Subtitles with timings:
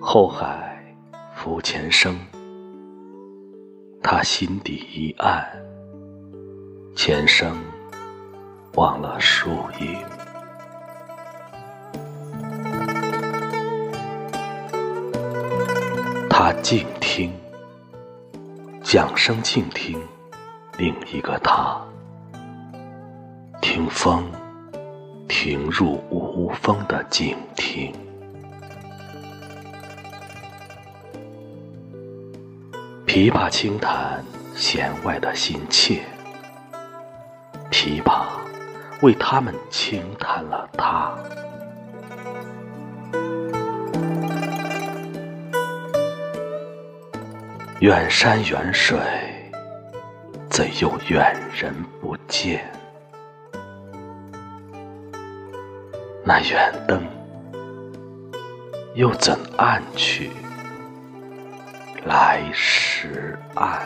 [0.00, 0.94] 后海
[1.34, 2.16] 浮前生，
[4.00, 5.44] 他心底一暗，
[6.94, 7.56] 前生
[8.74, 9.50] 忘了树
[9.80, 10.19] 影。
[16.62, 17.32] 静听，
[18.82, 20.00] 桨声静听，
[20.78, 21.80] 另一个他，
[23.60, 24.30] 听风，
[25.28, 27.92] 停入无风的静听。
[33.06, 36.02] 琵琶轻弹弦外的心切，
[37.70, 38.26] 琵琶
[39.02, 41.16] 为他们轻弹了他。
[47.80, 48.98] 远山远水，
[50.50, 52.70] 怎又远人不见？
[56.22, 57.02] 那远灯
[58.94, 60.30] 又怎暗去？
[62.04, 63.80] 来时暗。